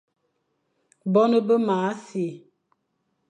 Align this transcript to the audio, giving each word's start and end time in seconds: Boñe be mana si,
Boñe 1.13 1.39
be 1.47 1.55
mana 1.67 1.91
si, 2.05 2.25